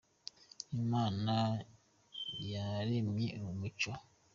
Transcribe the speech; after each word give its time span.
imana 0.81 1.33
yaremye 2.51 3.27
umucyo 3.49 3.91